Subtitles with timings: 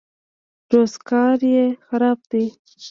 [0.73, 2.45] روزګار یې خراب دی.